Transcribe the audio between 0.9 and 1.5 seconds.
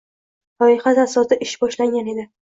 asosida